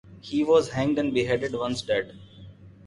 [0.19, 2.17] He was hanged and beheaded once dead.